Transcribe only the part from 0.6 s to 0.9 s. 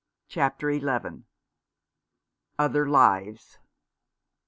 XL